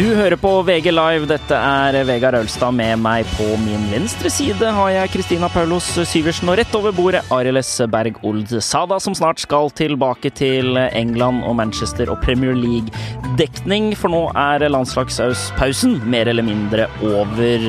[0.00, 1.26] Du hører på VG Live.
[1.28, 2.72] Dette er Vegard Ølstad.
[2.72, 7.20] Med meg på min venstre side har jeg Kristina Paulos Syversen, og rett over bordet
[7.28, 7.60] Arild.
[7.92, 13.90] Berg Old Sada, som snart skal tilbake til England og Manchester og Premier League-dekning.
[13.98, 17.68] For nå er landslagspausen mer eller mindre over.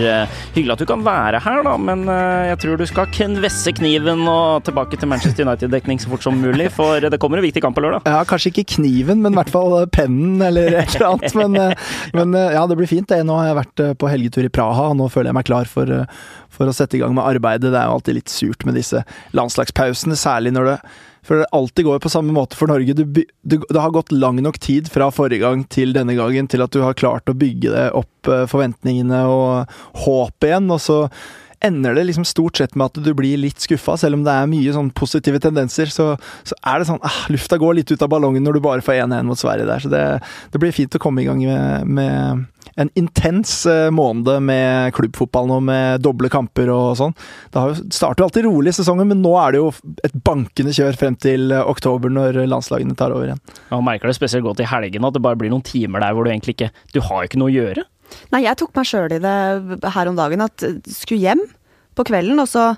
[0.56, 4.24] Hyggelig at du kan være her, da, men eh, jeg tror du skal kvesse kniven
[4.32, 7.76] og tilbake til Manchester United-dekning så fort som mulig, for det kommer en viktig kamp
[7.76, 8.08] på lørdag.
[8.08, 11.40] Ja, kanskje ikke kniven, men i hvert fall pennen eller et eller annet.
[11.42, 13.10] Men, eh, men eh, ja, det blir fint.
[13.12, 13.22] det.
[13.28, 15.94] Nå har jeg vært på helgetur i Praha, og nå føler jeg meg klar for,
[16.54, 17.70] for å sette i gang med arbeidet.
[17.70, 19.04] Det er jo alltid litt surt med disse
[19.38, 20.82] landslagspausene, særlig når det
[21.22, 22.96] for det alltid går på samme måte for Norge.
[22.98, 26.64] Du, du, det har gått lang nok tid fra forrige gang til denne gangen til
[26.66, 30.98] at du har klart å bygge opp forventningene og håpet igjen, og så
[31.62, 34.50] ender det liksom stort sett med at du blir litt skuffa, selv om det er
[34.50, 35.92] mye sånn positive tendenser.
[35.94, 36.14] Så,
[36.48, 39.04] så er det sånn ah, Lufta går litt ut av ballongen når du bare får
[39.04, 39.84] 1-1 mot Sverige der.
[39.84, 40.02] Så det,
[40.54, 43.54] det, blir fint å komme i gang med, med en intens
[43.94, 47.16] måned med klubbfotball nå, med doble kamper og sånn.
[47.54, 49.72] Det starter jo alltid rolig i sesongen, men nå er det jo
[50.08, 53.42] et bankende kjør frem til oktober, når landslagene tar over igjen.
[53.74, 56.26] Man merker det spesielt godt i helgen, at det bare blir noen timer der hvor
[56.26, 57.86] du egentlig ikke Du har ikke noe å gjøre.
[58.34, 61.46] Nei, jeg tok meg sjøl i det her om dagen, at skulle hjem
[61.98, 62.74] på kvelden, og så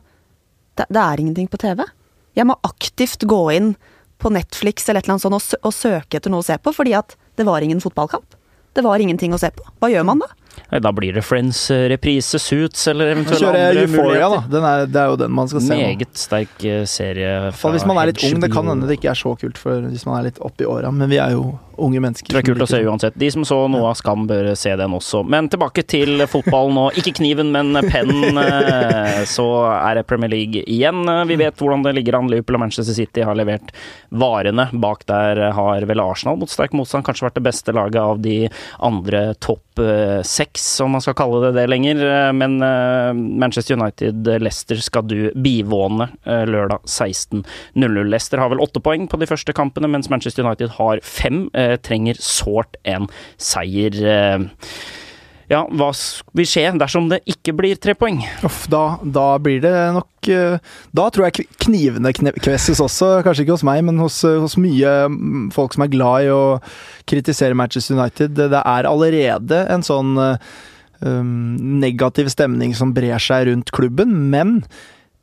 [0.77, 1.83] det, det, er ingenting på TV.
[2.37, 3.73] Jeg må aktivt gå inn
[4.21, 6.57] på Netflix eller et eller annet sånt og, sø og søke etter noe å se
[6.57, 8.39] på, fordi at det var ingen fotballkamp.
[8.73, 9.65] Det var ingenting å se på.
[9.81, 10.31] Hva gjør man da?
[10.81, 14.29] Da blir det Friends, reprise, Suits eller eventuelt andre Euphoria.
[14.49, 14.61] Da.
[14.61, 15.77] Er, det er jo den man skal se.
[15.77, 17.51] Meget sterk eh, serie.
[17.57, 19.85] Fra hvis man er litt ung, det kan hende det ikke er så kult for
[19.85, 22.33] hvis man er litt oppi åra, men vi er jo unge mennesker.
[22.33, 23.17] Det er kult å se uansett.
[23.19, 25.23] De som så noe av Skam, bør se den også.
[25.27, 26.85] Men tilbake til fotballen nå.
[26.99, 28.41] ikke kniven, men pennen.
[28.43, 31.05] Eh, så er det Premier League igjen.
[31.27, 32.29] Vi vet hvordan det ligger an.
[32.31, 33.71] Liverpool og Manchester City har levert
[34.09, 34.67] varene.
[34.83, 38.37] Bak der har vel Arsenal mot sterk motstand kanskje vært det beste laget av de
[38.83, 42.03] andre topp eh, seks, om man skal kalle det det lenger.
[42.35, 48.03] Men eh, Manchester United-Leicester skal du bivåne lørdag 16.00.
[48.09, 51.45] Leicester har vel åtte poeng på de første kampene, mens Manchester United har fem.
[51.63, 53.07] Eh, trenger sårt en
[53.41, 53.95] seier.
[53.95, 54.45] Eh,
[55.51, 55.89] ja, hva
[56.37, 58.21] vil skje dersom det ikke blir tre poeng?
[58.47, 63.57] Uff, da, da, blir det nok eh, Da tror jeg knivene kvesses også, kanskje ikke
[63.57, 66.43] hos meg, men hos, hos, mye mm, folk som er glad i å
[67.09, 68.37] kritisere Manchester United.
[68.39, 71.37] Det er allerede en sånn um,
[71.83, 74.61] negativ stemning som brer seg rundt klubben, men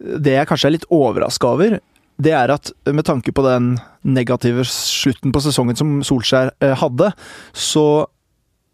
[0.01, 1.81] det jeg kanskje er litt overraska over,
[2.21, 7.13] det er at med tanke på den negative slutten på sesongen som Solskjær eh, hadde,
[7.57, 8.07] så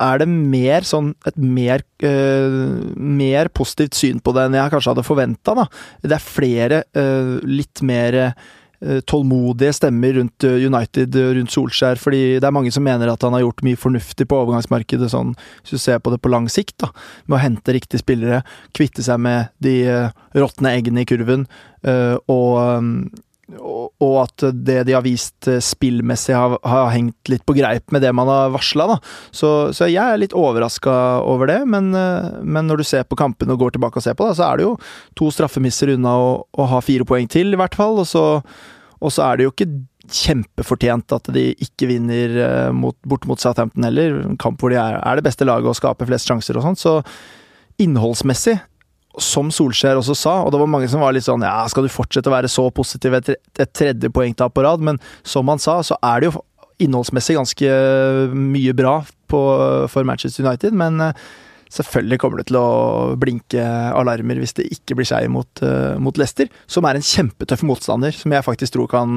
[0.03, 4.93] er det mer sånn et mer, uh, mer positivt syn på det enn jeg kanskje
[4.93, 5.67] hadde forventa.
[6.05, 12.45] Det er flere uh, litt mer uh, tålmodige stemmer rundt United, rundt Solskjær, fordi det
[12.45, 15.33] er mange som mener at han har gjort mye fornuftig på overgangsmarkedet, sånn
[15.63, 16.91] hvis du ser på det på lang sikt, da.
[17.25, 18.43] Med å hente riktige spillere,
[18.77, 19.79] kvitte seg med de
[20.37, 21.49] råtne eggene i kurven,
[22.29, 23.17] og
[23.55, 28.03] og at det de har vist eh, spillmessig, har, har, hengt litt på greip med
[28.03, 28.99] det man har varsla.
[29.31, 33.19] Så, så, jeg er litt overraska over det, men, eh, men, når du ser på
[33.19, 34.75] kampene og går tilbake og ser på, det, så er det jo
[35.19, 38.03] to straffemisser unna å, å, ha fire poeng til, i hvert fall.
[38.03, 38.25] Og så,
[38.99, 39.71] og så er det jo ikke
[40.07, 44.25] kjempefortjent at de ikke vinner eh, mot, bort mot Southampton heller.
[44.27, 46.83] En kamp hvor de er, er det beste laget og skaper flest sjanser og sånt.
[46.83, 46.99] Så
[47.83, 48.59] innholdsmessig
[49.23, 51.93] som Solskjær også sa, og det var mange som var litt sånn Ja, skal du
[51.93, 54.85] fortsette å være så positiv etter et tredje poengtap på rad?
[54.85, 56.45] Men som han sa, så er det jo
[56.85, 57.73] innholdsmessig ganske
[58.37, 59.01] mye bra
[59.33, 59.43] på,
[59.89, 60.77] for Manchester United.
[60.77, 61.27] Men eh,
[61.73, 63.65] selvfølgelig kommer det til å blinke
[63.97, 68.15] alarmer hvis det ikke blir seier mot, uh, mot Leicester, som er en kjempetøff motstander,
[68.15, 69.17] som jeg faktisk tror kan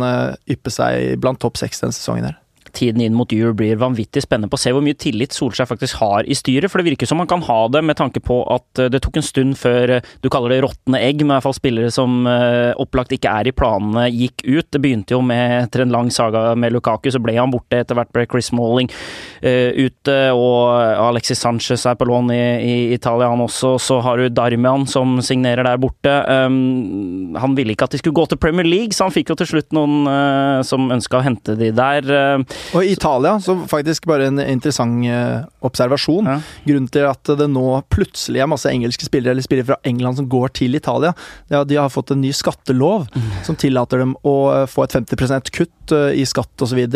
[0.49, 2.39] yppe seg blant topp seks denne sesongen her
[2.75, 5.99] tiden inn mot jul blir vanvittig spennende på å se hvor mye tillit Solskjær faktisk
[6.01, 6.71] har i styret.
[6.71, 9.19] For det virker som han kan ha det, med tanke på at eh, det tok
[9.19, 12.27] en stund før eh, du kaller det råtne egg, men i hvert fall spillere som
[12.29, 14.69] eh, opplagt ikke er i planene, gikk ut.
[14.69, 17.81] Det begynte jo med, etter en lang saga med Lukaku, så ble han borte.
[17.83, 20.73] Etter hvert ble Chris Malling uh, ute, og
[21.09, 23.75] Alexis Sanchez er på lån i, i, Italia, han også.
[23.81, 26.13] Så har du Darmian som signerer der borte.
[26.27, 29.39] Um, han ville ikke at de skulle gå til Premier League, så han fikk jo
[29.39, 32.09] til slutt noen uh, som ønska å hente de der.
[32.09, 36.29] Uh, og i Italia, så faktisk bare en interessant uh, observasjon.
[36.29, 36.37] Ja.
[36.67, 40.29] Grunnen til at det nå plutselig er masse engelske spillere eller spillere fra England som
[40.31, 41.13] går til Italia,
[41.49, 43.29] det er at de har fått en ny skattelov mm.
[43.47, 46.79] som tillater dem å uh, få et 50% kutt uh, i skatt osv.
[46.79, 46.91] Jeg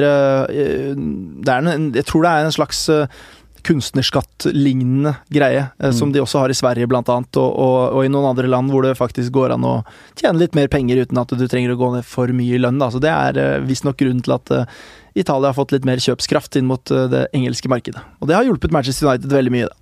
[2.07, 2.80] tror det er en slags
[3.63, 5.94] kunstnerskatt-lignende greie, eh, Mm.
[5.94, 8.69] som de også har i Sverige blant annet, og, og, og i noen andre land
[8.71, 9.83] hvor det faktisk går an å
[10.19, 12.80] tjene litt mer penger uten at du trenger å gå ned for mye i lønn.
[12.80, 12.92] Da.
[12.92, 14.65] Så det er eh, visstnok grunnen til at eh,
[15.13, 18.01] Italia har fått litt mer kjøpskraft inn mot eh, det engelske markedet.
[18.21, 19.69] Og det har hjulpet Manchester United veldig mye.
[19.69, 19.77] Da.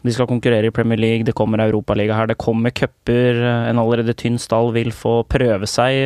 [0.00, 3.36] De skal konkurrere i Premier League, det kommer Europaliga her, det kommer cuper.
[3.68, 5.98] En allerede tynn stall vil få prøve seg.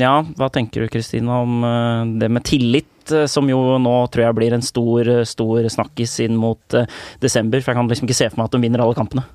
[0.00, 4.24] Ja, hva tenker du Kristina om eh, det med tillit, eh, som jo nå tror
[4.24, 6.88] jeg blir en stor, stor snakkis inn mot eh,
[7.20, 7.60] desember?
[7.60, 9.26] For jeg kan liksom ikke se for meg at de vinner alle kampene.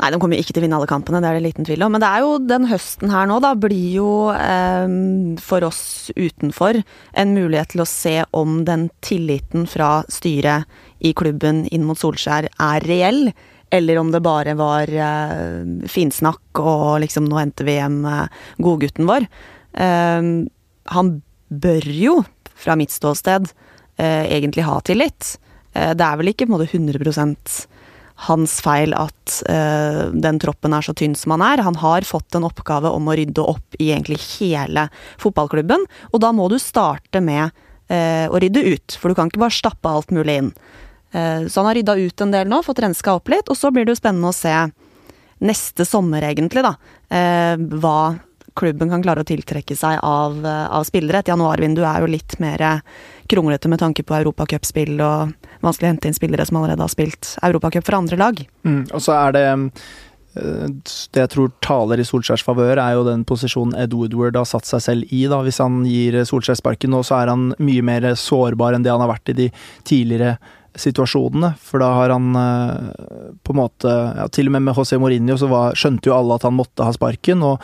[0.00, 1.84] Nei, de kommer jo ikke til å vinne alle kampene, det er det liten tvil
[1.86, 1.94] om.
[1.94, 4.94] Men det er jo den høsten her nå, da, blir jo eh,
[5.42, 6.80] for oss utenfor
[7.14, 10.66] en mulighet til å se om den tilliten fra styret
[11.04, 13.28] i klubben inn mot Solskjær er reell.
[13.74, 19.08] Eller om det bare var eh, finsnakk og liksom nå henter vi hjem eh, godgutten
[19.08, 19.28] vår.
[19.78, 20.30] Eh,
[20.94, 21.14] han
[21.54, 22.18] bør jo,
[22.54, 23.48] fra mitt ståsted,
[23.96, 25.36] eh, egentlig ha tillit.
[25.74, 27.70] Eh, det er vel ikke på en måte 100
[28.14, 31.64] hans feil at uh, den troppen er så tynn som han er.
[31.66, 34.88] Han har fått en oppgave om å rydde opp i egentlig hele
[35.22, 39.42] fotballklubben, og da må du starte med uh, å rydde ut, for du kan ikke
[39.42, 40.52] bare stappe alt mulig inn.
[41.14, 43.72] Uh, så han har rydda ut en del nå, fått renska opp litt, og så
[43.74, 44.54] blir det jo spennende å se
[45.44, 46.76] neste sommer, egentlig, da,
[47.10, 47.98] hva
[48.58, 51.20] klubben kan klare å tiltrekke seg av, eh, av spillere.
[51.20, 52.80] Et januarvindu er jo litt mer eh,
[53.30, 55.34] kronglete med tanke på europacupspill og
[55.64, 58.42] vanskelig å hente inn spillere som allerede har spilt europacup for andre lag.
[58.64, 60.66] Mm, og så er det eh,
[61.14, 64.66] Det jeg tror taler i Solskjærs favør, er jo den posisjonen Ed Woodward har satt
[64.66, 65.26] seg selv i.
[65.30, 68.90] da, Hvis han gir Solskjær sparken nå, så er han mye mer sårbar enn det
[68.90, 69.48] han har vært i de
[69.86, 70.36] tidligere
[70.74, 71.52] situasjonene.
[71.62, 72.34] For da har han
[73.46, 76.34] på en måte ja, Til og med med José Mourinho så var, skjønte jo alle
[76.34, 77.42] at han måtte ha sparken.
[77.46, 77.62] og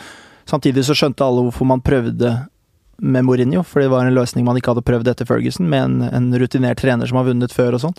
[0.51, 2.33] Samtidig så skjønte alle hvorfor man prøvde
[3.01, 6.01] med Mourinho, for det var en løsning man ikke hadde prøvd etter Ferguson, med en,
[6.11, 7.97] en rutinert trener som har vunnet før og sånn.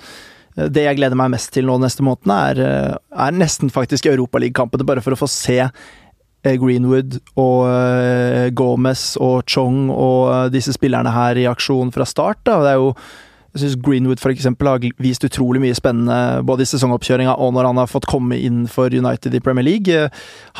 [0.58, 2.94] Eh, Det jeg gleder meg mest til nå neste måned, er, eh,
[3.26, 9.90] er nesten faktisk Europaliga-kampene, bare for å få se eh, Greenwood og Gomez og Chong
[9.90, 12.42] og disse spillerne her i aksjon fra start.
[12.46, 12.60] Da.
[12.62, 12.94] Det er jo
[13.52, 17.68] jeg syns Greenwood for eksempel har vist utrolig mye spennende både i sesongoppkjøringa og når
[17.68, 20.06] han har fått komme inn for United i Premier League.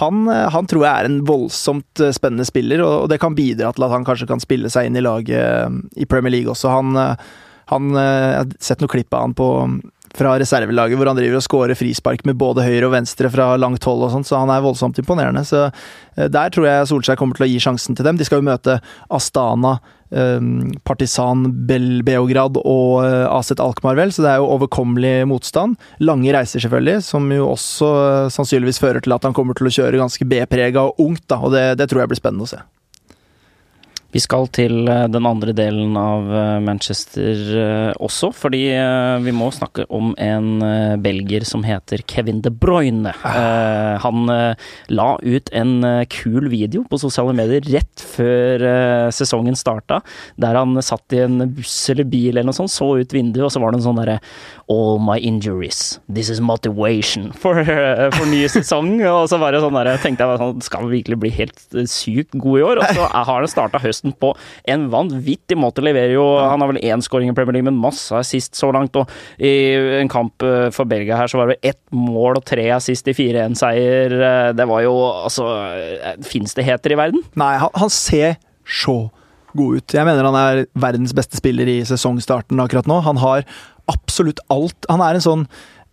[0.02, 3.94] Han, han tror jeg er en voldsomt spennende spiller, og det kan bidra til at
[3.96, 6.68] han kanskje kan spille seg inn i laget i Premier League også.
[6.74, 7.00] Han,
[7.72, 9.48] han Jeg har sett noen klipp av han på
[10.12, 13.84] fra reservelaget hvor han driver og scorer frispark med både høyre og venstre fra langt
[13.88, 15.40] hold og sånt, så han er voldsomt imponerende.
[15.48, 15.70] Så
[16.12, 18.20] der tror jeg Solskjær kommer til å gi sjansen til dem.
[18.20, 18.76] De skal jo møte
[19.08, 19.78] Astana,
[20.86, 21.46] Partisan
[22.04, 25.78] Beograd og Aset Alkmaar, vel, så det er jo overkommelig motstand.
[26.04, 27.88] Lange reiser, selvfølgelig, som jo også
[28.34, 31.56] sannsynligvis fører til at han kommer til å kjøre ganske B-prega og ungt, da, og
[31.56, 32.60] det, det tror jeg blir spennende å se.
[34.12, 36.26] Vi skal til den andre delen av
[36.64, 38.62] Manchester også, fordi
[39.24, 40.60] vi må snakke om en
[41.02, 43.14] belger som heter Kevin De Bruyne.
[44.04, 44.32] Han
[44.92, 45.72] la ut en
[46.12, 48.66] kul video på sosiale medier rett før
[49.14, 50.02] sesongen starta,
[50.36, 53.54] der han satt i en buss eller bil eller noe sånt, så ut vinduet, og
[53.54, 54.18] så var det en sånn derre
[54.72, 58.94] All my injuries, this is motivation for, for ny sesong.
[59.12, 61.58] Og så var det sånn der, tenkte jeg sånn, skal vi virkelig bli helt
[61.90, 62.80] sykt god i år?
[62.80, 64.32] Og så har han starta høsten på
[64.68, 65.84] en vanvittig måte.
[65.84, 68.96] Leverer jo Han har vel én skåring i Premier League, men masse assist så langt.
[68.98, 69.08] Og
[69.38, 69.52] i
[70.00, 70.42] en kamp
[70.74, 74.18] for Belgia her så var det ett mål og tre assist i 4-1-seier.
[74.56, 74.94] Det var jo
[75.24, 75.46] altså
[76.26, 77.22] Fins det heter i verden?
[77.38, 79.10] Nei, han, han ser så
[79.56, 79.94] god ut.
[79.94, 83.00] Jeg mener han er verdens beste spiller i sesongstarten akkurat nå.
[83.04, 83.46] Han har
[83.90, 84.88] absolutt alt.
[84.90, 85.46] Han er en sånn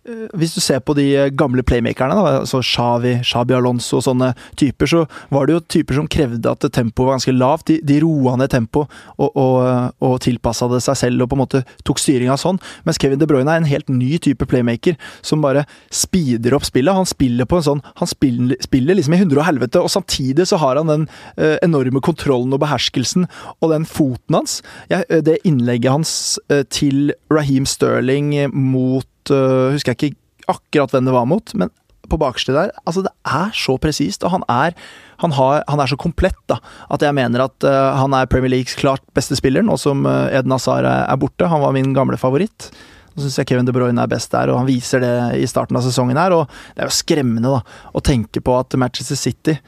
[0.08, 1.04] hvis du ser på de
[1.36, 5.98] gamle playmakerne, da, altså Xavi, Shabi Alonso og sånne typer, så var det jo typer
[5.98, 7.66] som krevde at tempoet var ganske lavt.
[7.68, 8.88] De, de roa ned tempoet
[9.20, 12.60] og, og, og tilpassa det seg selv og på en måte tok styringa sånn.
[12.88, 16.96] Mens Kevin De Bruyne er en helt ny type playmaker som bare speeder opp spillet.
[16.96, 20.48] Han spiller på en sånn Han spiller, spiller liksom i hundre og helvete, og samtidig
[20.48, 23.28] så har han den eh, enorme kontrollen og beherskelsen
[23.60, 24.60] og den foten hans.
[24.92, 26.12] Ja, det innlegget hans
[26.48, 31.72] eh, til Raheem Sterling mot uh, Husker jeg ikke akkurat hvem det var mot, men
[32.10, 34.76] på bakerste der Altså, det er så presist, og han er,
[35.22, 36.58] han, har, han er så komplett, da,
[36.90, 40.28] at jeg mener at uh, han er Premier Leagues klart beste spiller, nå som uh,
[40.32, 41.48] Eden Hazar er, borte.
[41.50, 42.70] Han var min gamle favoritt.
[43.14, 45.78] Nå syns jeg Kevin De Bruyne er best der, og han viser det i starten
[45.78, 46.34] av sesongen her.
[46.34, 49.58] Og det er jo skremmende, da, å tenke på at Manchester City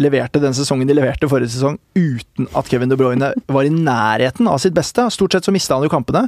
[0.00, 4.48] leverte den sesongen de leverte forrige sesong, uten at Kevin De Bruyne var i nærheten
[4.50, 5.06] av sitt beste.
[5.12, 6.26] Stort sett så mista han jo kampene,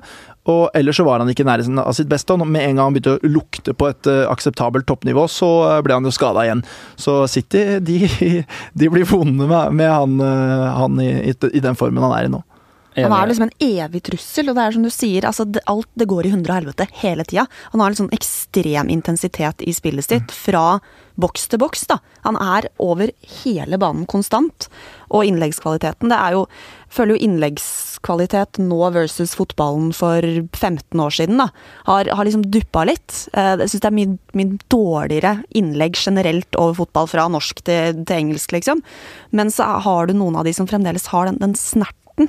[0.50, 2.34] og ellers så var han ikke i nærheten av sitt beste.
[2.34, 5.50] Og med en gang han begynte å lukte på et uh, akseptabelt toppnivå, så
[5.84, 6.64] ble han jo skada igjen.
[7.00, 8.00] Så City, de,
[8.78, 12.28] de blir vonde med, med han, uh, han i, i, i, den formen han er
[12.28, 12.42] i nå.
[12.96, 15.88] Han er liksom en evig trussel, og det er som du sier, altså det, alt
[15.96, 17.46] det går i hundre og helvete hele tida.
[17.72, 20.76] Han har en sånn ekstrem intensitet i spillet sitt, fra
[21.20, 21.98] boks til boks, da.
[22.24, 23.10] Han er over
[23.42, 24.68] hele banen konstant.
[25.12, 26.46] Og innleggskvaliteten, det er jo
[26.92, 31.46] Føler jo innleggskvalitet nå versus fotballen for 15 år siden, da,
[31.86, 33.14] har, har liksom duppa litt.
[33.32, 38.02] Eh, Jeg syns det er mye, mye dårligere innlegg generelt over fotball, fra norsk til,
[38.04, 38.84] til engelsk, liksom.
[39.32, 42.28] Men så har du noen av de som fremdeles har den, den snerten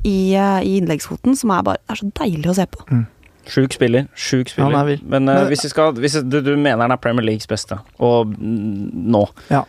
[0.00, 2.88] i, eh, i innleggsfoten, som er bare er så deilig å se på.
[3.48, 4.06] Sjuk spiller.
[4.14, 4.70] Sjuk spiller.
[4.70, 5.00] Ja, men.
[5.02, 7.78] Men, eh, Men- hvis, vi skal, hvis du, du mener han er Premier Leagues beste,
[7.98, 9.64] og nå Ja.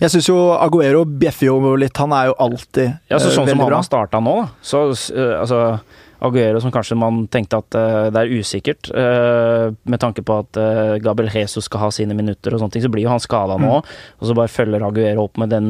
[0.00, 1.96] Jeg syns jo Aguero bjeffer jo litt.
[1.96, 3.34] Han er jo alltid Ja, så bra.
[3.36, 4.48] Sånn som han har starta nå, da.
[4.60, 5.80] Så eh, altså
[6.24, 10.56] Aguero som kanskje man tenkte at uh, det er usikkert, uh, med tanke på at
[10.56, 13.58] uh, Gabriel Jesus skal ha sine minutter og sånne ting, så blir jo han skada
[13.60, 13.82] nå.
[13.82, 13.92] Mm.
[14.20, 15.68] Og så bare følger Aguero opp med den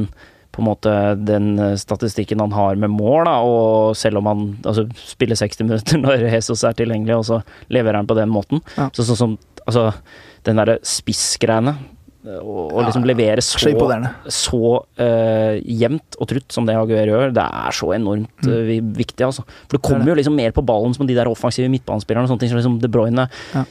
[0.54, 4.44] på en måte den eh, statistikken han har med mål, da, og selv om han
[4.62, 7.40] altså, spiller 60 minutter når Jesus er tilgjengelig, og så
[7.74, 8.62] leverer han på den måten.
[8.78, 8.88] Ja.
[8.94, 9.88] Så sånn som altså,
[10.46, 11.76] den derre spissgreiene,
[12.24, 13.60] eh, og, og liksom levere så
[14.32, 18.60] Så uh, eh, jevnt og trutt som det Aguero gjør, det er så enormt uh,
[18.66, 19.44] vi- viktig, altså.
[19.68, 22.52] For det kommer jo liksom mer på ballen som de der offensive midtbanespillerne sånne ting
[22.52, 23.28] som liksom De Bruyne.
[23.54, 23.64] Ja.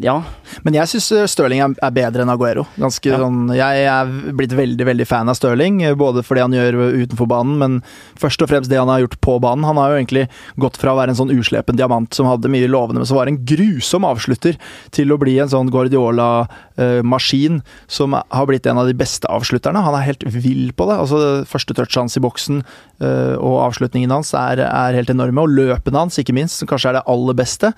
[0.00, 0.16] Ja.
[0.64, 2.66] Men jeg syns Stirling er, bedre enn Aguero.
[2.80, 3.18] Ganske Ja.
[3.20, 7.28] sånn Jeg er blitt veldig veldig fan av Stirling, både for det han gjør utenfor
[7.30, 7.78] banen, men
[8.20, 9.64] først og fremst det han har gjort på banen.
[9.68, 10.28] Han har jo egentlig
[10.60, 13.30] gått fra å være en sånn uslepen diamant som hadde mye lovende, men som var
[13.30, 14.56] en grusom avslutter,
[14.94, 19.82] til å bli en sånn Guardiola-maskin som har blitt en av de beste avslutterne.
[19.82, 20.98] Han er helt vill på det.
[21.02, 25.56] Altså, første touchet hans i boksen eh, og avslutningen hans er, er helt enorme, og
[25.56, 27.72] løpene hans, ikke minst, som kanskje er det aller beste.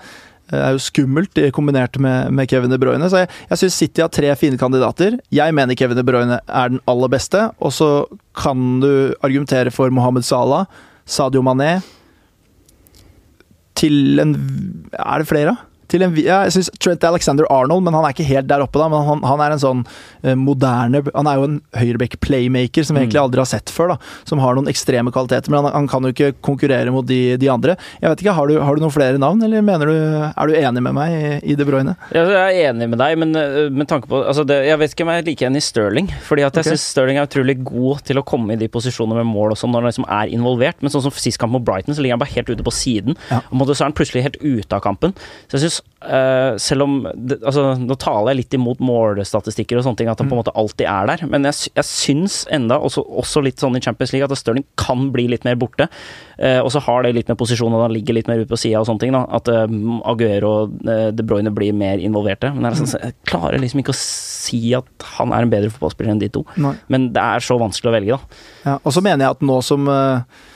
[0.51, 3.09] Det er jo skummelt eh, kombinert med, med Kevin De Bruyne.
[3.09, 5.17] Så jeg, jeg syns City har tre fine kandidater.
[5.33, 7.47] Jeg mener Kevin De Bruyne er den aller beste.
[7.63, 7.89] Og så
[8.37, 10.67] kan du argumentere for Mohammed Salah,
[11.09, 11.81] Sadio Mané
[13.75, 14.37] Til en
[14.93, 15.57] Er det flere?
[15.93, 18.81] Til en, ja, jeg synes Trent Alexander Arnold, men han er ikke helt der oppe.
[18.81, 19.83] da, men Han, han er en sånn
[20.23, 23.25] eh, moderne Han er jo en høyreback-playmaker som vi egentlig Mm.
[23.27, 23.93] aldri har sett før.
[23.93, 27.37] da, Som har noen ekstreme kvaliteter, men han, han kan jo ikke konkurrere mot de,
[27.37, 27.75] de andre.
[28.01, 29.93] Jeg vet ikke, Har du, har du noen flere navn, eller mener du,
[30.33, 31.95] er du enig med meg i, i De Bruyne?
[32.13, 35.05] Jeg er enig med deg, men eh, med tanke på altså det, Jeg vet ikke
[35.05, 36.09] om jeg liker en i Stirling.
[36.25, 36.71] Fordi at jeg okay.
[36.73, 39.71] synes Stirling er utrolig god til å komme i de posisjonene med mål og sånn
[39.75, 40.81] når han liksom er involvert.
[40.81, 43.17] Men sånn som sist kamp mot Brighton, så ligger han bare helt ute på siden.
[43.29, 43.41] Ja.
[43.53, 45.13] Og så er han plutselig helt ute av kampen.
[45.47, 49.85] Så jeg synes, eh, selv om det, altså, Nå taler jeg litt imot målstatistikker og
[49.85, 51.23] sånne ting, at han på en måte alltid er der.
[51.31, 55.09] Men jeg, jeg syns enda, også, også litt sånn i Champions League, at Stirling kan
[55.15, 55.89] bli litt mer borte.
[56.37, 58.59] Uh, og så har det litt med posisjonen, at han ligger litt mer ute på
[58.59, 59.15] sida og sånne ting.
[59.15, 59.67] da, At uh,
[60.11, 62.51] Aguero og De Bruyne blir mer involverte.
[62.53, 65.71] Men det er sånn, jeg klarer liksom ikke å si at han er en bedre
[65.73, 66.45] fotballspiller enn de to.
[66.61, 66.75] Nei.
[66.93, 68.41] Men det er så vanskelig å velge, da.
[68.63, 70.49] Ja, og så mener jeg at nå som uh,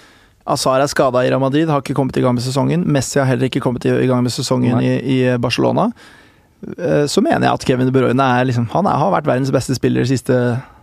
[0.47, 2.85] Azar er skada i Real Madrid, har ikke kommet i gang med sesongen.
[2.87, 5.89] Messi har heller ikke kommet i, gang med sesongen i, i Barcelona.
[6.77, 9.51] eh, så mener jeg at Kevin De Bruyne er liksom, han er, har vært verdens
[9.51, 10.39] beste spiller de siste,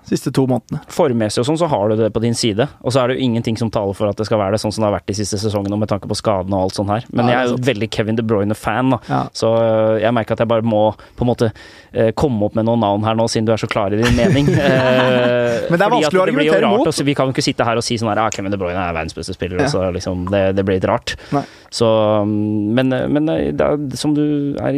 [0.08, 0.80] siste to månedene.
[0.92, 2.66] Formmessig og sånn, så har du det på din side.
[2.84, 4.72] Og så er det jo ingenting som taler for at det skal være det sånn
[4.74, 7.06] som det har vært de siste sesongene, med tanke på skadene og alt sånt her.
[7.12, 8.98] Men Ja, jeg er jo veldig Kevin De Bruyne-fan, da.
[9.08, 9.22] Ja.
[9.36, 10.82] Så øh, jeg merker at jeg bare må
[11.16, 13.68] på en måte øh, komme opp med noen navn her nå, siden du er så
[13.70, 14.50] klar i din mening.
[14.64, 16.88] Eh, Men det er vanskelig å argumentere mot.
[17.06, 18.94] Vi kan jo ikke sitte her og si sånn her Ja, Kevin De Bruyne er
[18.96, 19.68] verdens beste spiller, Ja.
[19.70, 21.14] så liksom Det, det blir litt rart.
[21.34, 21.42] Nei.
[21.74, 21.86] Så
[22.26, 24.76] mm, Men, men er, som du er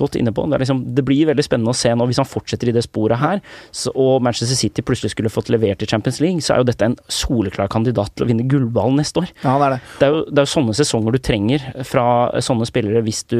[0.00, 2.70] godt inne på, det, liksom, det blir veldig spennende å se nå, hvis han fortsetter
[2.70, 3.42] i det sporet her,
[3.74, 6.88] så, og Manchester City plutselig skulle fått levert i Champions League, så er jo dette
[6.88, 9.30] en soleklar kandidat til å vinne gullballen neste år.
[9.42, 9.80] Ja, det, er det.
[10.00, 12.06] Det er, jo, det er jo sånne sesonger du trenger fra
[12.44, 13.38] sånne spillere hvis du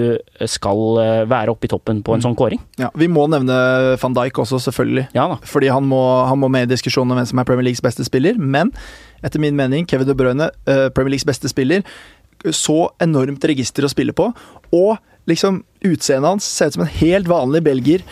[0.50, 2.62] skal eh, være oppe i toppen på en sånn kåring.
[2.80, 3.56] Ja, vi må nevne
[4.02, 5.08] van Dijk også, selvfølgelig.
[5.16, 5.40] Ja da.
[5.46, 8.06] Fordi han må, han må med i diskusjonen om hvem som er Premier Leagues beste
[8.06, 8.38] spiller.
[8.38, 8.73] Men
[9.25, 11.85] etter min mening, Kevin De Bruyne, uh, Premier Leagues beste spiller.
[12.52, 14.30] Så enormt register å spille på.
[14.76, 14.96] Og
[15.30, 18.04] liksom utseendet hans ser ut som en helt vanlig belgier.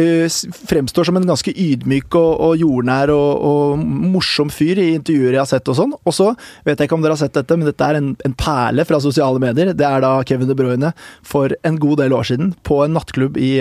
[0.00, 0.26] Eh,
[0.70, 3.84] fremstår som en ganske ydmyk og, og jordnær og, og
[4.14, 5.96] morsom fyr i intervjuer jeg har sett og sånn.
[6.04, 6.30] Og så
[6.66, 9.02] vet jeg ikke om dere har sett dette, men dette er en, en perle fra
[9.02, 9.74] sosiale medier.
[9.74, 10.94] Det er da Kevin De Bruyne
[11.26, 13.54] for en god del år siden på en nattklubb i,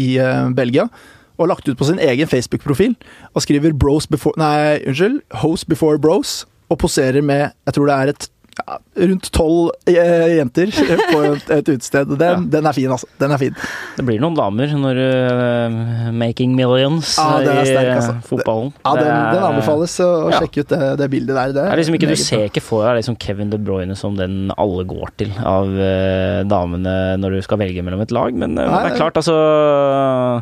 [0.00, 0.10] i
[0.56, 0.90] Belgia
[1.36, 2.94] og lagt ut på sin egen Facebook-profil
[3.34, 7.94] og skriver bros before, nei, unnskyld, host before bros, og poserer med Jeg tror det
[7.94, 10.70] er et ja, rundt tolv eh, jenter
[11.12, 12.08] på et, utested.
[12.16, 12.36] Den, Ja.
[12.56, 13.06] den er fin, altså.
[13.20, 13.56] Den er fin.
[13.98, 18.14] Det blir noen damer når uh, Making millions Ja, er i sterk, eh, altså.
[18.30, 18.72] fotballen.
[18.84, 20.40] Ja, den, er- den anbefales å, Ja.
[20.40, 21.52] sjekke ut det, det bildet der.
[21.52, 24.16] Det Det er liksom ikke, Du ser ikke for deg liksom Kevin De Bruyne som
[24.16, 28.56] den alle går til av uh, damene når du skal velge mellom et lag, men
[28.58, 29.36] uh, Nei, det er klart, altså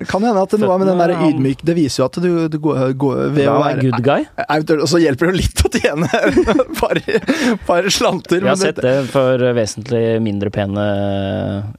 [0.00, 2.30] Det kan hende at det noe med den der ydmyk Det viser jo at du,
[2.52, 4.25] du går, går ved å være good guy.
[4.78, 7.00] Og så hjelper det jo litt å tjene et par,
[7.66, 8.38] par slanter.
[8.44, 10.84] Jeg har sett det- for vesentlig mindre pene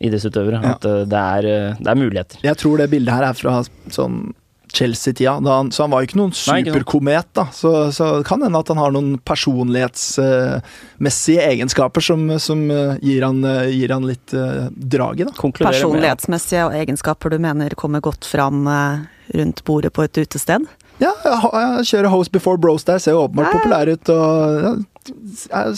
[0.01, 0.69] idrettsutøvere, Ja.
[0.75, 2.37] at eh, det er, eh, det er muligheter.
[2.43, 4.33] Jeg tror det bildet her er fra sånn
[4.75, 5.37] Chelsea-tida,
[5.71, 7.25] så han var jo ikke noen superkomet.
[7.33, 13.21] da, Så, så kan hende at han har noen personlighetsmessige egenskaper som, som eh, gir,
[13.23, 15.23] han, eh, gir han litt uh, drag i.
[15.23, 15.31] da.
[15.31, 18.99] Konkluderer med Personlighetsmessige egenskaper du mener kommer godt fram eh,
[19.37, 20.65] rundt bordet på et utested?
[20.99, 24.09] Ja, jeg, jeg kjører Host Before Bros der, ser jo åpenbart populær ut.
[24.11, 24.83] og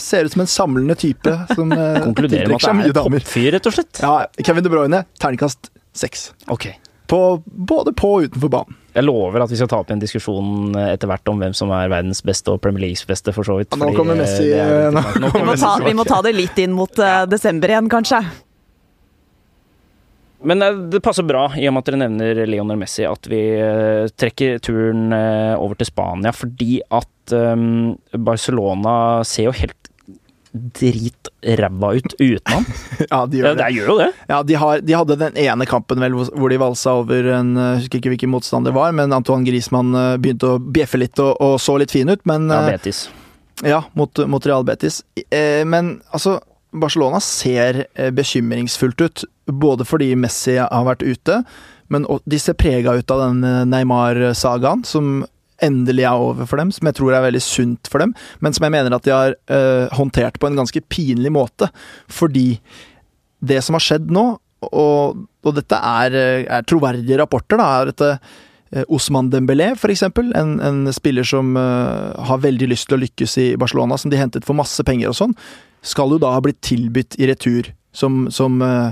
[0.00, 3.50] Ser ut som en samlende type som eh, Konkluderer med at det er en toppfyr,
[3.56, 4.02] rett og slett.
[4.02, 6.30] Ja, Kevin De Bruyne, terningkast seks.
[6.48, 6.70] Ok.
[7.08, 8.76] På, både på og utenfor banen.
[8.98, 11.70] Jeg lover at vi skal ta opp en diskusjon eh, etter hvert om hvem som
[11.76, 13.72] er verdens beste og Premier Leagues beste, for så vidt.
[13.72, 14.48] Ja, nå kommer eh, Messi,
[15.22, 15.30] nå.
[15.36, 18.24] Vi må ta, vi må ta det litt inn mot eh, desember igjen, kanskje.
[20.42, 23.40] Men eh, det passer bra, i og med at dere nevner Lionel Messi, at vi
[23.58, 27.66] eh, trekker turen eh, over til Spania, fordi at eh,
[28.14, 28.94] Barcelona
[29.26, 29.74] ser jo helt
[30.58, 32.64] dritræva ut uten han.
[33.10, 33.58] Ja, de gjør det.
[33.60, 34.08] De gjør jo det.
[34.30, 37.82] Ja, de, har, de hadde den ene kampen vel hvor de valsa over en Jeg
[37.82, 39.92] husker ikke hvilken motstander det var, men Antoine Griezmann
[40.22, 43.04] begynte å bjeffe litt og, og så litt fin ut, men Ja, Betis.
[43.66, 45.02] Ja, mot, mot Real Betis.
[45.66, 46.38] Men altså,
[46.82, 49.24] Barcelona ser eh, bekymringsfullt ut.
[49.48, 51.42] Både fordi Messi har vært ute,
[51.92, 55.22] men de ser prega ut av den eh, Neymar-sagaen, som
[55.64, 58.12] endelig er over for dem, som jeg tror er veldig sunt for dem,
[58.44, 61.66] men som jeg mener at de har uh, håndtert på en ganske pinlig måte.
[62.06, 62.60] Fordi
[63.42, 64.22] det som har skjedd nå,
[64.68, 66.14] og, og dette er,
[66.46, 68.06] er troverdige rapporter, da, er at
[68.88, 73.48] Osman Dembélé, eksempel, en, en spiller som eh, har veldig lyst til å lykkes i
[73.60, 75.36] Barcelona, som de hentet for masse penger og sånn,
[75.82, 78.90] skal jo da ha blitt tilbudt i retur som, som eh,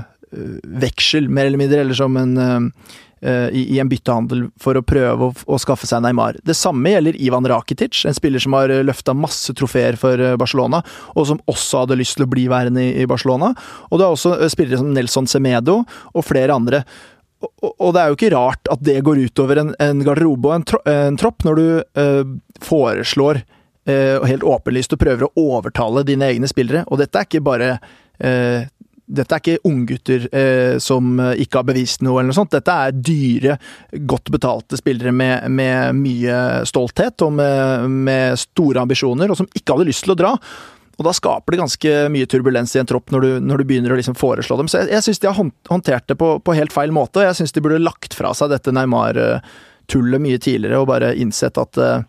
[0.87, 2.87] veksel, mer eller mindre, eller som en eh,
[3.21, 6.39] eh, i, en byttehandel for å prøve å, skaffe seg Neymar.
[6.47, 10.83] Det samme gjelder Ivan Rakitic, en spiller som har løfta masse trofeer for eh, Barcelona,
[11.15, 13.53] og som også hadde lyst til å bli værende i, Barcelona.
[13.91, 16.85] Og det er også eh, spillere som Nelson Semedo og flere andre.
[17.67, 20.67] Og, det er jo ikke rart at det går utover en, en garderobe og en,
[20.69, 21.67] tro, en tropp, når du
[22.03, 22.23] eh,
[22.65, 26.85] foreslår eh, og helt åpenlyst og prøver å overtale dine egne spillere.
[26.91, 27.77] Og dette er ikke bare
[28.19, 28.67] eh,
[29.07, 32.55] dette er ikke unggutter eh, som ikke har bevist noe, eller noe sånt.
[32.57, 33.59] Dette er dyre,
[34.03, 39.77] godt betalte spillere med, med mye stolthet og med, med store ambisjoner, og som ikke
[39.77, 40.33] hadde lyst til å dra.
[40.97, 43.93] Og da skaper det ganske mye turbulens i en tropp når du, når du begynner
[43.93, 44.69] å liksom foreslå dem.
[44.73, 47.41] Så jeg, jeg syns de har håndtert det på, på helt feil måte, og jeg
[47.41, 52.07] syns de burde lagt fra seg dette Neymar-tullet mye tidligere og bare innsett at uh,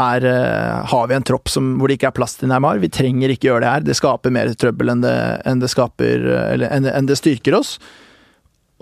[0.00, 2.82] her uh, har vi en tropp som, hvor det ikke er plass til Neymar.
[2.82, 3.86] Vi trenger ikke gjøre det her.
[3.86, 5.16] Det skaper mer trøbbel enn det,
[5.48, 7.76] enn det skaper eh, Eller enn, enn det styrker oss.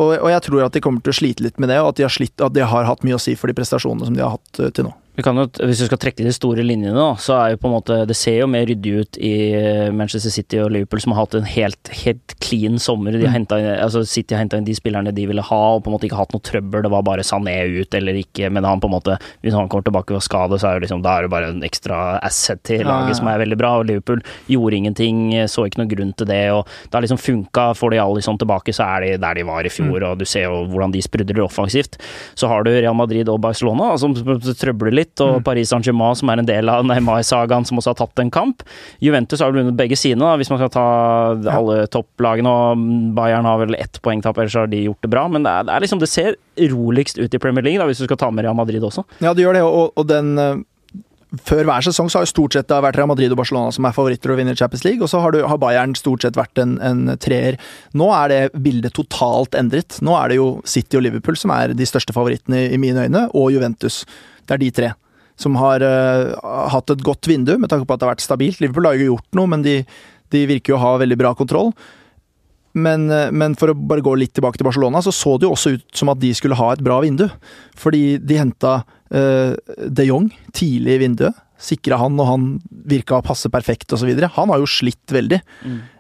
[0.01, 2.01] Og, og jeg tror at de kommer til å slite litt med det, og at
[2.01, 4.25] de, har slitt, at de har hatt mye å si for de prestasjonene som de
[4.25, 4.96] har hatt til nå.
[5.16, 7.68] Vi kan jo, hvis du skal trekke de store linjene, da, så er jo på
[7.70, 11.14] en måte Det ser jo mer ryddig ut i eh, Manchester City og Liverpool, som
[11.16, 13.12] har hatt en helt, helt clean sommer.
[13.16, 13.46] De har Mm.
[13.46, 13.46] inn,
[13.81, 16.18] altså City har henta inn de spillerne de ville ha, og på en måte ikke
[16.20, 16.83] hatt noe trøbbel.
[16.85, 19.85] Det var bare Sané ut eller ikke, men han på en måte Hvis han kommer
[19.88, 22.81] tilbake og skade, så er det liksom, da er det bare en ekstra asset til
[22.81, 23.18] Ja, ja, laget ja.
[23.22, 23.72] som er veldig bra.
[23.81, 24.20] Og Liverpool
[24.52, 26.50] gjorde ingenting, så ikke noen grunn til det.
[26.52, 27.72] og Det har liksom funka.
[27.74, 30.11] Får de Alison tilbake, så er de der de var i fjor, Mm.
[30.12, 31.96] og du ser jo hvordan de sprudler offensivt.
[32.37, 35.44] Så har du Real Madrid og Barcelona, som trøbler litt, og Mm.
[35.44, 38.62] Paris Saint-Germain, som er en del av Neymar-sagaen, som også har tatt en kamp.
[39.00, 40.86] Juventus har vel vunnet begge sine, da, hvis man skal ta
[41.56, 42.46] alle topplagene.
[42.46, 45.26] og Bayern har vel ett poengtap, ellers har de gjort det bra.
[45.28, 46.36] Men det, er, det, er liksom, det ser
[46.72, 49.04] roligst ut i Premier League, da, hvis du skal ta med Real Madrid også.
[49.20, 50.56] Ja, det gjør det, og, og den eh,
[51.46, 53.86] Før hver sesong så har jo stort sett det vært Real Madrid og Barcelona som
[53.88, 56.60] er favoritter og vinner Champions League, og så har, du, har Bayern stort sett vært
[56.62, 57.58] en, en treer.
[57.98, 59.98] Nå er det bildet totalt endret.
[60.06, 63.26] Nå er det jo City og Liverpool som er de største favorittene i, mine øyne,
[63.34, 64.04] og Juventus.
[64.46, 64.92] Det er de tre
[65.36, 66.32] som har uh,
[66.72, 68.62] hatt et godt vindu, med tanke på at det har vært stabilt.
[68.62, 69.80] Liverpool har jo gjort noe, men de,
[70.32, 71.74] de virker jo å ha veldig bra kontroll.
[72.76, 75.54] Men, eh, men for å bare gå litt tilbake til Barcelona, så så det jo
[75.56, 77.24] også ut som at de skulle ha et bra vindu.
[77.76, 79.52] Fordi de henta uh,
[79.88, 81.42] de Jong tidlig i vinduet.
[81.62, 84.10] Sikra han, og han virka å passe perfekt osv.
[84.36, 85.40] Han har jo slitt veldig.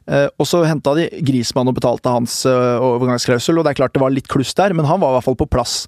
[0.06, 3.94] Eh, og så henta de Grismann og betalte hans uh, overgangsklausul, og det er klart
[3.96, 5.84] det var litt kluss der, men han var i hvert fall på plass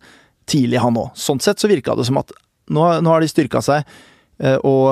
[0.48, 1.12] tidlig, han òg.
[1.18, 2.32] Sånn sett så virka det som at
[2.72, 3.84] nå, nå har de styrka seg
[4.38, 4.86] og,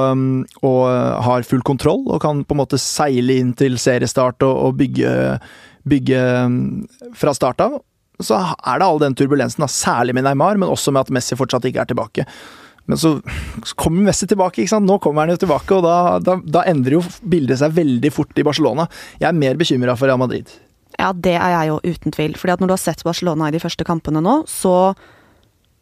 [0.66, 0.80] og,
[1.22, 5.12] har full kontroll og kan på en måte seile inn til seriestart og, og bygge,
[5.88, 6.61] bygge um,
[7.16, 7.81] fra start av,
[8.22, 11.37] så er det all den turbulensen, da, særlig med Neymar, men også med at Messi
[11.38, 12.25] fortsatt ikke er tilbake.
[12.87, 13.16] Men så,
[13.75, 14.88] kommer Messi tilbake, ikke sant?
[14.88, 18.38] nå kommer han jo tilbake, og da, da, da endrer jo bildet seg veldig fort
[18.38, 18.87] i Barcelona.
[19.20, 20.53] Jeg er mer bekymra for Real Madrid.
[20.96, 22.37] Ja, det er jeg jo uten tvil.
[22.40, 24.94] Fordi at når du har sett Barcelona i de første kampene nå, så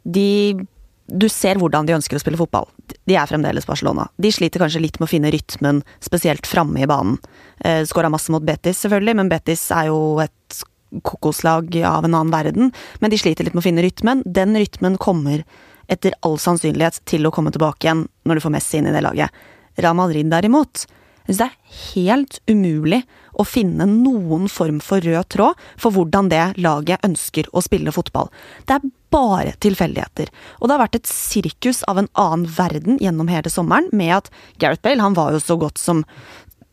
[0.04, 0.64] de
[1.06, 2.68] du ser hvordan de ønsker å spille fotball.
[3.04, 4.06] De er fremdeles Barcelona.
[4.16, 7.18] De sliter kanskje litt med å finne rytmen, spesielt framme i banen.
[7.60, 10.64] Eh, Skåra masse mot Betis, selvfølgelig, men Betis er jo et
[11.04, 12.72] kokoslag av en annen verden.
[13.00, 14.22] Men de sliter litt med å finne rytmen.
[14.24, 15.44] Den rytmen kommer
[15.92, 19.04] etter all sannsynlighet til å komme tilbake igjen når du får Messi inn i det
[19.04, 19.44] laget.
[19.76, 20.86] Real Madrid derimot,
[21.26, 21.54] det er
[21.94, 23.00] helt umulig
[23.40, 28.28] å finne noen form for rød tråd for hvordan det laget ønsker å spille fotball.
[28.68, 30.28] Det er bare tilfeldigheter.
[30.60, 34.30] Og det har vært et sirkus av en annen verden gjennom hele sommeren, med at
[34.60, 36.04] Gareth Bale han var jo så godt som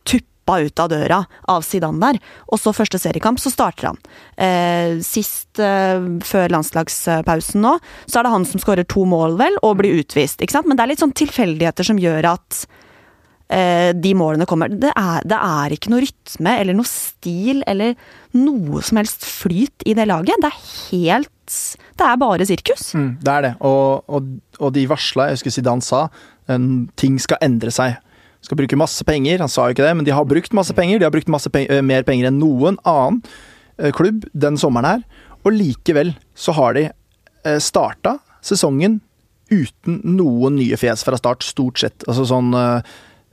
[0.08, 2.20] tuppa ut av døra av Zidane der.
[2.52, 4.00] Og så første seriekamp, så starter han.
[4.36, 9.56] Eh, sist eh, før landslagspausen nå, så er det han som skårer to mål, vel,
[9.62, 10.42] og blir utvist.
[10.42, 10.68] ikke sant?
[10.68, 12.64] Men det er litt sånn tilfeldigheter som gjør at
[13.48, 14.70] de målene kommer.
[14.72, 17.96] Det er, det er, ikke noe rytme eller noe stil eller
[18.38, 20.40] noe som helst flyt i det laget.
[20.40, 21.56] Det er helt
[21.98, 22.94] Det er bare sirkus.
[22.96, 26.06] Mm, det er det, og, og, og de varsla, jeg husker Zidane sa,
[26.96, 27.98] ting skal endre seg.
[28.42, 30.98] Skal bruke masse penger, han sa jo ikke det, men de har brukt masse penger.
[30.98, 33.20] De har brukt masse penger, eh, mer penger enn noen annen
[33.78, 35.04] eh, klubb den sommeren her.
[35.44, 36.88] Og likevel så har de
[37.58, 39.00] starta sesongen
[39.50, 42.04] uten noen nye fjes fra start, stort sett.
[42.06, 42.52] Altså sånn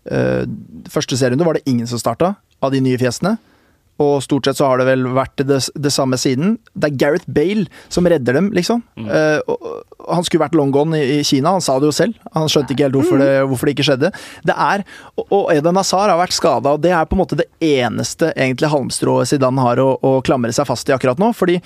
[0.09, 0.43] Uh,
[0.89, 3.37] første serierunde var det ingen som starta av de nye fjesene.
[3.99, 6.55] Og stort sett så har det vel vært det, det samme siden.
[6.71, 8.81] Det er Gareth Bale som redder dem, liksom.
[8.95, 9.09] Mm.
[9.11, 12.15] Uh, han skulle vært long gone i, i, Kina, han sa det jo selv.
[12.35, 14.13] Han skjønte ikke helt hvorfor det, hvorfor det ikke skjedde.
[14.47, 14.85] Det er,
[15.19, 18.31] Og, og Eden Hazar har vært skada, og det er på en måte det eneste
[18.31, 21.33] egentlig halmstrået Zidane har å, å klamre seg fast i akkurat nå.
[21.35, 21.59] fordi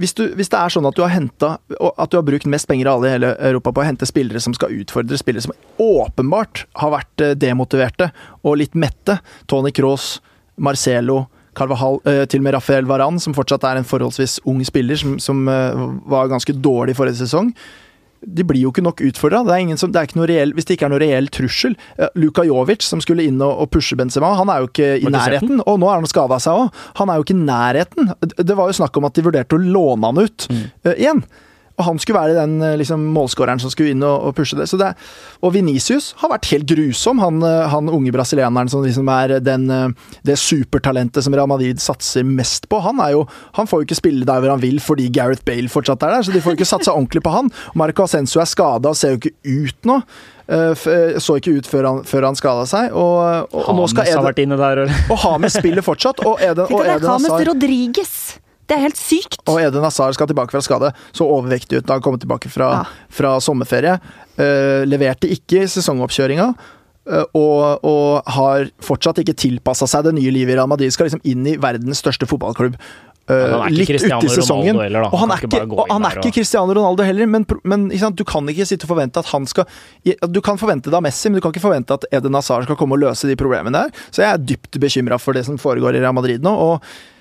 [0.00, 2.68] hvis, du, hvis, det er sånn at du har hentet, at du har brukt mest
[2.70, 5.54] penger av alle i hele Europa på å hente spillere som skal utfordre spillere som
[5.80, 8.10] åpenbart har vært eh, demotiverte
[8.40, 10.16] og litt mette, Tony Cross,
[10.60, 11.24] Marcelo
[11.56, 15.18] Carvajal, eh, til og med Rafael Varan, som fortsatt er en forholdsvis ung spiller, som,
[15.22, 17.52] som eh, var ganske dårlig forrige sesong
[18.20, 19.42] de blir jo ikke nok utfordra.
[19.46, 21.76] Hvis det ikke er noe reell trussel.
[22.20, 25.62] Luka Jovic, som skulle inn og, pushe Benzema, han er jo ikke i nærheten.
[25.64, 26.82] Og nå er han skada seg òg.
[27.00, 28.10] Han er jo ikke i nærheten.
[28.36, 30.66] Det var jo snakk om at de vurderte å låne han ut mm.
[30.88, 31.24] uh, igjen.
[31.80, 34.68] Og han skulle være den eh, liksom, målskåreren som skulle inn og, og pushe det.
[34.80, 34.90] det
[35.40, 39.64] og Venicius har vært helt grusom, han, eh, han unge brasilianeren som liksom er den,
[39.72, 42.82] eh, det supertalentet som Real Madrid satser mest på.
[42.84, 43.24] Han, jo,
[43.56, 46.26] han får jo ikke spille der hvor han vil fordi Gareth Bale fortsatt er der,
[46.26, 47.48] så de får jo ikke satsa ordentlig på han.
[47.78, 50.02] Marco Ascenso er skada og ser jo ikke ut nå.
[50.50, 52.90] Så ikke ut før han, før han skada seg.
[52.90, 53.20] Og,
[53.54, 56.24] og, og nå skal Eden, og Hames spiller fortsatt.
[56.26, 58.16] Og Eden, og Eden Hames Rodriguez.
[58.70, 59.40] Det er helt sykt!
[59.50, 60.92] Og Eden Hazar skal tilbake fra skade.
[61.10, 63.06] Så overvektig ut da han kom tilbake fra, ja.
[63.10, 63.96] fra sommerferie.
[64.38, 66.52] Uh, leverte ikke sesongoppkjøringa.
[67.10, 70.94] Uh, og, og, har fortsatt ikke tilpassa seg det nye livet i Real Madrid.
[70.94, 72.78] Skal liksom inn i verdens største fotballklubb.
[73.30, 74.78] Uh, litt uti sesongen.
[74.78, 78.24] Heller, og han er ikke, og han er ikke Cristiano Ronaldo heller, men, men du
[78.26, 79.68] kan ikke sitte og forvente at han skal
[80.34, 82.78] Du kan forvente det av Messi, men du kan ikke forvente at Eden Hazar skal
[82.78, 84.04] komme og løse de problemene der.
[84.10, 86.54] Så jeg er dypt bekymra for det som foregår i Real Madrid nå.
[86.54, 87.19] og Eh,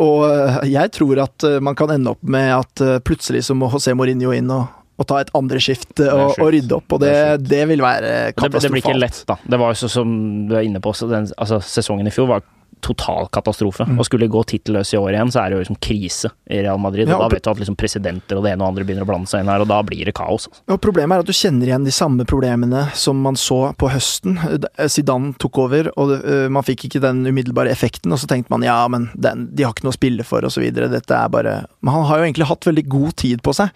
[0.00, 3.70] og jeg tror at eh, man kan ende opp med at eh, plutselig så må
[3.72, 4.66] José Mourinho inn og,
[4.98, 8.10] og ta et andre skift og, og, rydde opp, og det, det, det vil være
[8.34, 8.56] katastrofalt.
[8.56, 9.38] Det, det, blir ikke lett, da.
[9.54, 10.18] Det var jo som
[10.50, 12.46] du er inne på, den, altså, sesongen i fjor var
[12.84, 13.86] total katastrofe.
[13.88, 13.98] Mm.
[13.98, 16.80] Og skulle gå tittelløs i år igjen, så er det jo liksom krise i Real
[16.80, 17.08] Madrid.
[17.08, 19.08] Ja, og, da vet du at liksom presidenter og det ene og andre begynner å
[19.08, 20.48] blande seg inn her, og da blir det kaos.
[20.50, 20.64] Altså.
[20.68, 24.36] Og Problemet er at du kjenner igjen de samme problemene som man så på høsten.
[24.92, 28.66] Zidane tok over, og uh, man fikk ikke den umiddelbare effekten, og så tenkte man
[28.66, 30.68] ja, men den, de har ikke noe å spille for, osv.
[30.74, 33.72] Dette er bare Men han har jo egentlig hatt veldig god tid på seg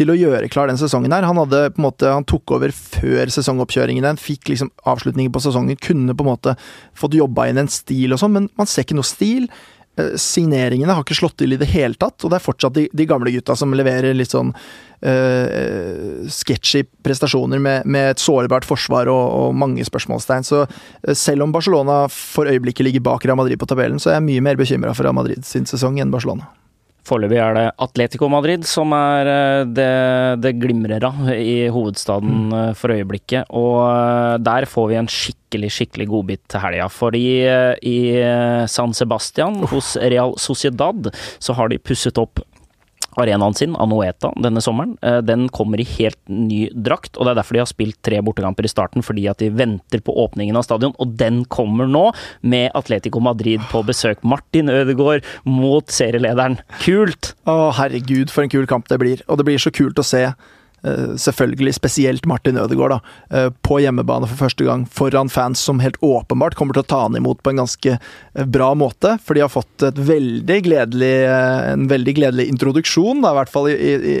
[0.00, 1.26] til å gjøre klar den sesongen her.
[1.28, 4.06] Han hadde måte, han tok over før sesongoppkjøringen.
[4.06, 5.80] den, Fikk liksom avslutningen på sesongen.
[5.80, 6.56] Kunne på en måte
[6.96, 9.50] fått jobba inn en stil og sånn, men man ser ikke noe stil.
[9.98, 12.86] Eh, signeringene har ikke slått til i det hele tatt, og det er fortsatt de,
[12.94, 19.10] de gamle gutta som leverer litt sånn uh, sketchy prestasjoner med, med, et sårbart forsvar
[19.10, 20.46] og, og mange spørsmålstegn.
[20.46, 24.20] Så uh, selv om Barcelona for øyeblikket ligger bak Real Madrid på tabellen, så er
[24.20, 26.48] jeg mye mer bekymra for Real Madrid sin sesong enn Barcelona.
[27.10, 29.90] Foreløpig er det Atletico Madrid som er eh, det,
[30.44, 32.56] det glimrer av i hovedstaden mm.
[32.60, 33.50] Eh, for øyeblikket.
[33.56, 36.86] Og eh, der får vi en skikkelig, skikkelig godbit til helga.
[36.92, 37.24] Fordi
[37.86, 37.98] i
[38.70, 41.10] San Sebastian, hos Real Sociedad,
[41.42, 42.42] så har de pusset opp
[43.18, 44.96] arenaen sin, Anoeta, denne sommeren.
[45.02, 48.20] Eh, den kommer i helt ny drakt, og det er derfor de har spilt tre
[48.24, 52.10] bortekamper i starten, fordi at de venter på åpningen av stadion, og den kommer nå,
[52.42, 54.22] med Atletico Madrid på besøk.
[54.22, 56.60] Martin Ødegaard mot serielederen.
[56.84, 57.34] Kult!
[57.50, 59.24] Å, herregud, for en kul kamp det blir.
[59.28, 60.26] Og det blir så kult å se
[60.82, 63.00] selvfølgelig spesielt Martin Ødegaard, da,
[63.36, 67.02] eh, på hjemmebane for første gang foran fans som helt åpenbart kommer til å ta
[67.02, 69.18] han imot på en ganske eh, bra måte.
[69.24, 71.12] For de har fått veldig gledelig,
[71.74, 74.16] en veldig gledelig introduksjon, da, i hvert fall i, i,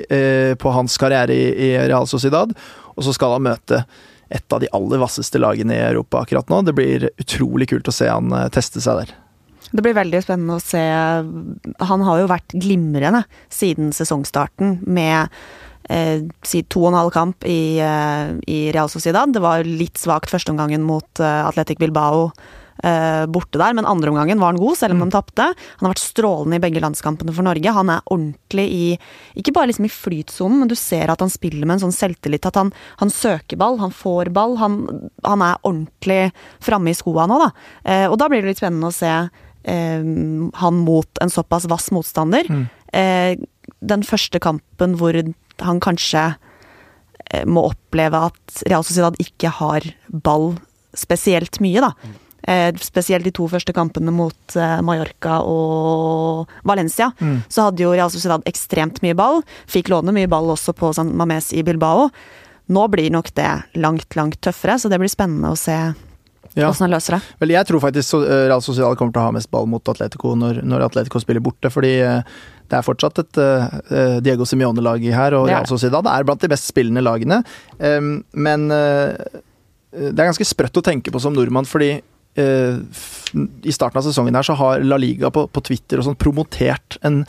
[0.60, 2.52] på hans karriere i, i Real Sociedad.
[2.96, 3.84] Og så skal han møte
[4.30, 6.60] et av de aller vasseste lagene i Europa akkurat nå.
[6.66, 9.16] Det blir utrolig kult å se han teste seg der.
[9.70, 10.82] Det blir veldig spennende å se.
[11.88, 13.22] Han har jo vært glimrende
[13.54, 15.30] siden sesongstarten med
[15.90, 19.34] eh, si to og en halv kamp i, eh, i Real Sociedad.
[19.34, 22.30] Det var litt svakt førsteomgangen mot eh, Atletic Bilbao
[22.84, 25.08] eh, borte der, men andreomgangen var han god, selv om mm.
[25.08, 25.48] de tapte.
[25.80, 27.74] Han har vært strålende i begge landskampene for Norge.
[27.76, 28.86] Han er ordentlig i
[29.40, 32.48] Ikke bare liksom i flytsonen, men du ser at han spiller med en sånn selvtillit.
[32.48, 32.72] At han,
[33.02, 34.56] han søker ball, han får ball.
[34.62, 34.80] Han,
[35.26, 36.22] han er ordentlig
[36.64, 37.52] framme i skoa nå, da.
[37.84, 40.10] Eh, og da blir det litt spennende å se eh,
[40.64, 42.48] han mot en såpass vass motstander.
[42.50, 42.68] Mm.
[43.86, 45.14] den første kampen hvor
[45.64, 46.24] han kanskje
[47.30, 50.54] eh, må oppleve at Real Sociedad ikke har ball
[50.96, 51.92] spesielt mye, da.
[52.50, 57.10] Eh, spesielt de to første kampene mot eh, Mallorca og Valencia.
[57.20, 57.40] Mm.
[57.52, 59.42] Så hadde jo Real Sociedad ekstremt mye ball.
[59.70, 62.08] Fikk låne mye ball også på San Mames i Bilbao.
[62.70, 63.50] Nå blir nok det
[63.82, 65.92] langt, langt tøffere, så det blir spennende å se ja.
[66.54, 67.20] hvordan han løser det.
[67.42, 70.62] Vel, jeg tror faktisk Real Sociedad kommer til å ha mest ball mot Atletico når,
[70.66, 71.96] når Atletico spiller borte, fordi
[72.70, 76.70] det er fortsatt et uh, Diego Simione-lag her, og Real Sociedad er blant de best
[76.70, 77.42] spillende lagene.
[77.78, 79.14] Um, men uh,
[79.90, 82.76] det er ganske sprøtt å tenke på som nordmann, fordi uh,
[83.66, 87.00] i starten av sesongen her så har La Liga på, på Twitter og sånn promotert
[87.06, 87.24] en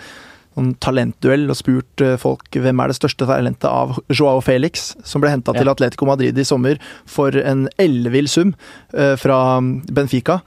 [0.51, 5.32] sånn talentduell og spurt folk hvem er det største talentet av Joao Felix, som ble
[5.32, 5.62] henta ja.
[5.62, 8.51] til Atletico Madrid i sommer for en ellevill sum
[8.91, 9.38] fra
[9.95, 10.41] Benfica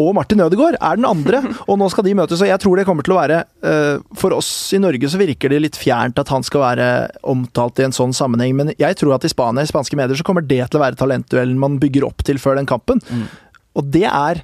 [0.00, 2.42] og Martin Ødegaard er den andre, og nå skal de møtes.
[2.42, 5.52] Og jeg tror det kommer til å være uh, For oss i Norge så virker
[5.52, 6.88] det litt fjernt at han skal være
[7.30, 10.26] omtalt i en sånn sammenheng, men jeg tror at i Spania, i spanske medier, så
[10.26, 13.02] kommer det til å være talentduellen man bygger opp til før den kampen.
[13.06, 13.26] Mm.
[13.78, 14.42] Og det er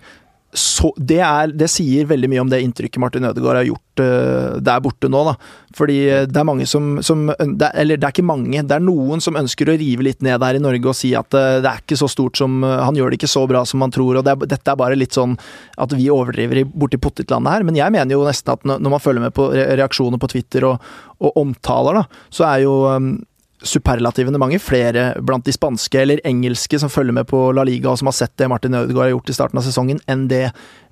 [0.52, 4.56] så, det, er, det, sier veldig mye om det inntrykket Martin Ødegaard har gjort uh,
[4.58, 5.20] der borte nå.
[5.28, 5.34] da.
[5.78, 8.74] Fordi eh, det er mange som, som det er, Eller det er ikke mange, det
[8.74, 11.60] er noen som ønsker å rive litt ned her i Norge og si at uh,
[11.62, 13.94] det er ikke så stort som uh, Han gjør det ikke så bra som man
[13.94, 15.38] tror, og det er, dette er bare litt sånn
[15.78, 17.68] at vi overdriver borti potetlandet her.
[17.68, 20.90] Men jeg mener jo nesten at når man følger med på reaksjoner på Twitter og,
[21.22, 23.12] og omtaler, da, så er jo um,
[23.66, 28.00] superlativene mange flere blant de spanske eller engelske som følger med på La Liga, og
[28.00, 30.46] som har sett det Martin Ødegaard har gjort i starten av sesongen, enn det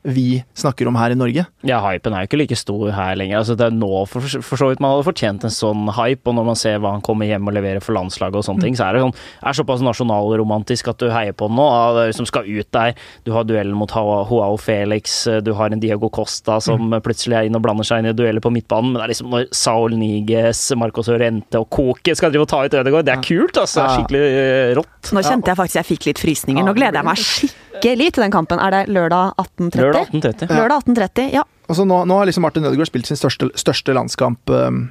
[0.09, 1.44] vi snakker om her i Norge.
[1.66, 3.40] Ja, hypen er jo ikke like stor her lenger.
[3.40, 6.37] Altså, det er nå for, for så vidt man hadde fortjent en sånn hype, og
[6.38, 8.66] når man ser hva han kommer hjem og leverer for landslaget og sånne mm.
[8.66, 9.14] ting, så er det sånn,
[9.51, 11.68] er såpass nasjonalromantisk at du heier på den nå,
[12.16, 12.94] som skal ut der.
[13.27, 16.99] Du har duellen mot Joao Felix, du har en Diego Costa som mm.
[17.05, 19.33] plutselig er inne og blander seg inn i dueller på midtbanen, men det er liksom
[19.35, 23.25] når Saul Niges, Marcos Orente og Koke skal drive og ta ut Ødegaard, det er
[23.25, 23.81] kult, altså.
[23.81, 25.14] Det er skikkelig eh, rått.
[25.14, 26.64] Nå kjente jeg faktisk jeg fikk litt frysninger.
[26.64, 28.59] Nå gleder jeg meg skikkelig skikkelig til den kampen.
[28.59, 29.98] Er det lørdag 18.30?
[29.99, 30.55] Lørdag 18.30.
[30.55, 31.45] Lørdag 18.30, ja.
[31.69, 34.87] Altså nå, nå, har liksom Martin Ødegaard spilt sin største, største landskamp um,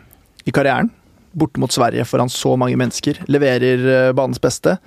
[0.45, 0.91] i karrieren.
[1.37, 3.23] Borte mot Sverige foran så mange mennesker.
[3.31, 4.77] Leverer uh, banens beste.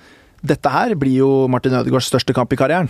[0.41, 2.89] Dette her blir jo Martin Ødegaards største kamp i karrieren.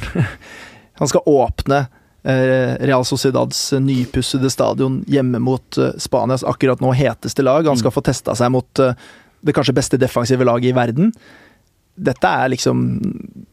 [1.02, 7.48] Han skal åpne uh, Real Sociedads nypussede stadion hjemme mot uh, Spanias akkurat nå heteste
[7.48, 7.66] lag.
[7.70, 8.86] Han skal få testa seg mot
[9.42, 11.16] det kanskje beste defensive laget i verden
[12.02, 12.82] dette er liksom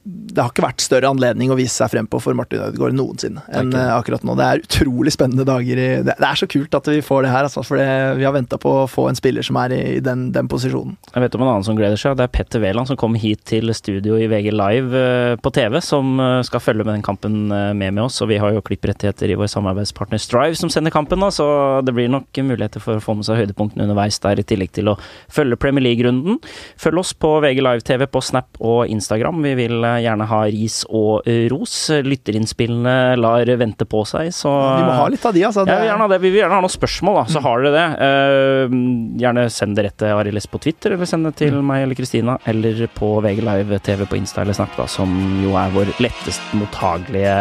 [0.04, 3.42] Det har ikke vært større anledning å vise seg frem på for Martin Ødegaard noensinne
[3.48, 3.90] enn okay.
[3.92, 4.36] akkurat nå.
[4.38, 7.48] Det er utrolig spennende dager i Det, er så kult at vi får det her,
[7.48, 7.80] altså, for
[8.18, 10.96] vi har venta på å få en spiller som er i, i den, den, posisjonen.
[11.12, 12.16] Jeg vet om en annen som gleder seg.
[12.18, 15.80] Det er Petter Wæland som kom hit til studio i VG Live uh, på TV,
[15.84, 18.20] som uh, skal følge med den kampen med med oss.
[18.24, 21.48] Og vi har jo klipprettigheter i vår samarbeidspartner Strive som sender kampen, da, så
[21.84, 24.92] det blir nok muligheter for å få med seg høydepunktene underveis der, i tillegg til
[24.92, 24.98] å
[25.32, 26.40] følge Premier League-runden.
[26.80, 29.42] Følg oss på VG Live TV på Snap Snap og Instagram.
[29.42, 31.74] Vi vil eh, gjerne ha ris og ros.
[32.04, 35.64] Lytterinnspillene lar vente på seg, så Vi må ha litt av de, altså.
[35.66, 35.78] Det...
[35.88, 37.24] Ja, vi, vil vi vil gjerne ha noen spørsmål, da.
[37.32, 37.46] Så mm.
[37.46, 37.86] har dere det.
[37.98, 38.76] Uh,
[39.22, 41.64] gjerne send det rett til Arild på Twitter, eller send det til mm.
[41.66, 45.56] meg eller Kristina, eller på VG Live TV på Insta eller Snap, da, som jo
[45.58, 47.34] er vår lettest mottagelige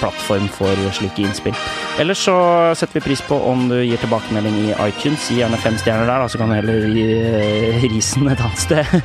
[0.00, 1.56] plattform for slike innspill.
[2.02, 2.36] Ellers så
[2.76, 5.30] setter vi pris på om du gir tilbakemelding i iTunes.
[5.30, 8.96] Gi gjerne fem stjerner der, da, så kan du heller gi risen et annet sted.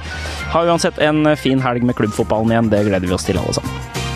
[0.52, 0.98] Ha uansett
[1.40, 2.72] fin helg med klubbfotballen igjen.
[2.72, 4.11] Det gleder vi oss til, alle sammen.